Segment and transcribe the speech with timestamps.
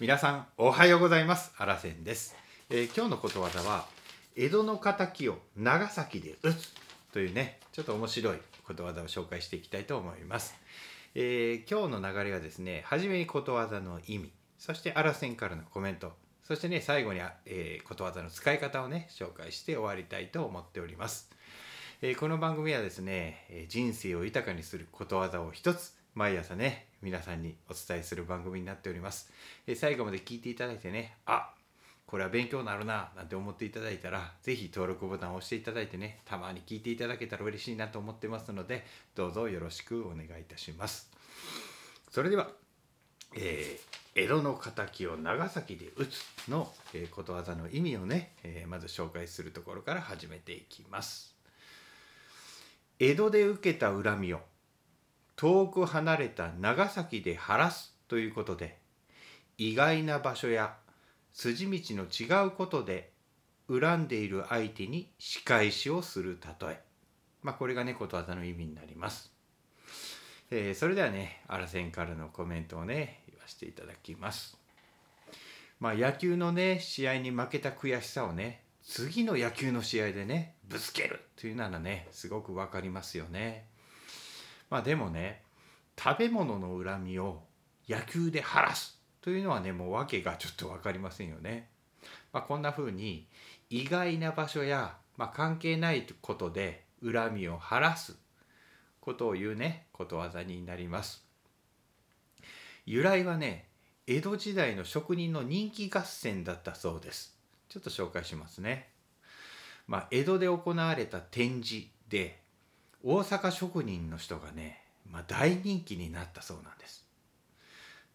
[0.00, 1.52] 皆さんおはようございます。
[1.58, 2.36] あらせんです、
[2.70, 3.84] えー今日のことわざは
[4.36, 6.72] 江戸の敵を長崎で打つ
[7.12, 10.54] というねちょっと面白いことわざを紹介していきたいと思います、
[11.16, 16.12] えー今日の流れはですね初めにことわざの意味そしてあらせんからのコメント
[16.44, 21.28] そしてね最後に、えーことわざの使い方をね紹介して終わりたいと思っております。
[22.02, 29.30] えこの番組はですね、人生を豊かにすることわざを一つ毎朝ね皆さんにお伝えする番組になっております、
[29.66, 31.50] えー最後まで聞いていただいてねあ
[32.06, 41.10] これは勉強になるななんて思っていただいたらぜひ登録ボタンを押していただいてねたまに聞いていただけたら嬉しいなと思ってますのでどうぞよろしくお願いいたします
[42.10, 42.48] それでは
[43.36, 51.36] えー江戸の敵を長崎で打つの、えーことわざの意味をね、えーまず紹介するところから始めていきます。
[52.98, 54.40] 江戸で受けた恨みを
[55.38, 58.76] 遠く離れた長崎で晴らすということで
[59.56, 60.74] 意外な場所や
[61.32, 63.12] 筋道の違うことで
[63.70, 66.80] 恨んでいる相手に仕返しをする例え。
[67.44, 69.30] まあこれがねことわざの意味になります。
[70.50, 74.58] えーそれではね、あらせんからのコメントをね、言わせていただきます。
[75.78, 83.66] まあ野球のね、試合に負けた悔しさをね、次の野球の試合でね、ぶつけるというならね、すごくわかりますよね。
[84.70, 85.42] まあでもね、
[85.98, 87.42] 食べ物の恨みを
[87.88, 91.68] 野球で晴らすというのはね、もう訳がちょっとわかりませんよね。
[92.32, 93.26] まあこんな風に
[93.70, 98.16] 意外な場所や、まあ、関係ないことで恨みを晴らす
[99.00, 101.24] ことを言うねことわざになります。
[102.86, 103.68] 由来はね
[104.06, 107.36] 江戸時代の職人の人気合戦だったそうです。
[107.68, 108.88] ちょっと紹介しますね。
[109.86, 112.40] まあ江戸で行われた展示で
[113.04, 117.06] 大阪職人の人がね、まあ、大人気になったそうなんです。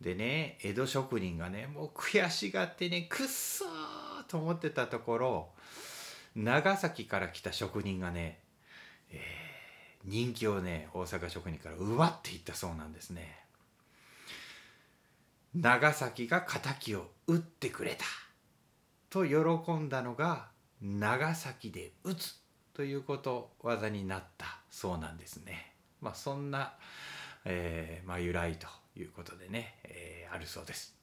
[0.00, 3.68] でね江戸職人がねもう悔しがってねくっそー
[4.26, 5.48] と思ってたところ
[6.34, 8.40] 長崎から来た職人がね、
[9.10, 9.52] えー
[10.04, 13.38] 人気をね大阪職人から奪っていったそうなんですね。
[15.54, 18.04] 長崎が敵を撃ってくれた
[19.10, 20.48] と喜んだのが
[20.80, 22.41] 長崎で撃つ
[22.74, 25.72] ということわざになったそうなんですね。
[26.00, 26.74] まあそんな、
[27.44, 28.66] えーまあ、由来と
[28.96, 30.96] いうことでね、えーあるそうです。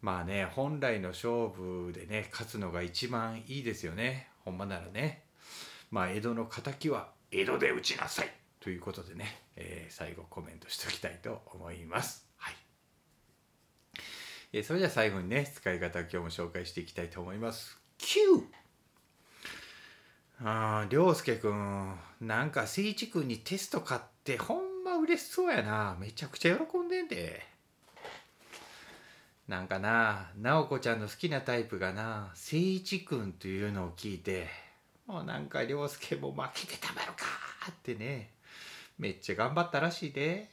[0.00, 4.28] まあね本来の勝負でね勝つのが一番いいですよね。
[4.44, 5.24] ほんまならね。
[5.90, 8.30] まあ江戸の敵は江戸で打ちなさい。
[8.60, 12.28] ということでね、えー最後コメントしておきたいと思います。
[12.36, 12.54] はい、
[14.52, 17.76] えーそれでは最後にね使い方を今日も紹介していきたいと思います。
[17.98, 18.20] Q
[20.42, 25.96] あー涼介くんなんか聖一くんにテスト買ってほんま嬉しそうやな。
[25.98, 27.42] めちゃくちゃ喜んでんで。
[29.46, 34.48] なんかな直子ちゃんの好きなタイプがな聖一くんというのを聞いて
[35.06, 37.26] もうなんか涼介も負けてたまるか
[37.70, 38.30] ってね
[38.98, 40.48] めっちゃ頑張ったらしいで。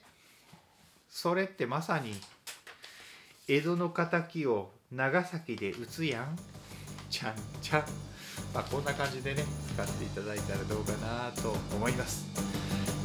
[1.10, 2.14] それってまさに
[3.48, 6.40] 江戸の敵を長崎で打つやん。
[7.12, 7.84] ちゃんちゃん。
[8.54, 12.26] まあこんな感じでね使っていただいたらどうかなと思います、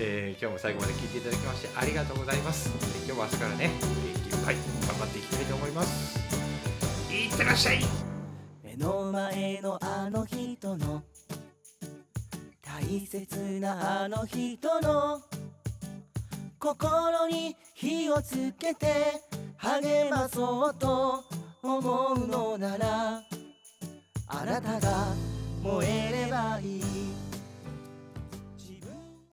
[0.00, 4.55] えー今日も最後まで聞いていただきましてありがとうございます、えー今日は明日からね元気いっぱい
[4.89, 6.19] 頑張っていきたいと思います。
[7.12, 7.81] いってらっしゃい。
[8.65, 11.03] 目の前のあの人の
[12.62, 15.21] 大切なあの人の
[16.59, 19.22] 心に火をつけて
[19.59, 21.25] 励まそうと
[21.62, 22.85] 思うのなら
[24.56, 24.94] あなたが燃えればいい